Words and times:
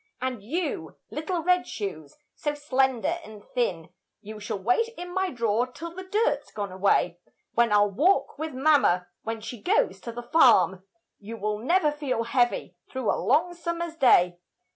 And 0.19 0.41
you, 0.41 0.97
little 1.11 1.43
red 1.43 1.67
shoes, 1.67 2.17
so 2.33 2.55
slender 2.55 3.19
and 3.23 3.43
thin, 3.53 3.89
You 4.19 4.39
shall 4.39 4.57
wait 4.57 4.87
in 4.97 5.13
my 5.13 5.29
draw'r 5.29 5.71
till 5.75 5.93
the 5.93 6.01
dirt's 6.03 6.51
gone 6.51 6.71
away; 6.71 7.19
When 7.53 7.71
I'll 7.71 7.91
walk 7.91 8.39
with 8.39 8.51
mamma 8.51 9.05
when 9.21 9.41
she 9.41 9.61
goes 9.61 10.01
to 10.01 10.11
the 10.11 10.23
farm, 10.23 10.83
You 11.19 11.37
will 11.37 11.59
never 11.59 11.91
feel 11.91 12.23
heavy 12.23 12.75
through 12.89 13.11
a 13.13 13.21
long 13.21 13.53
summer's 13.53 13.95
day. 13.95 14.39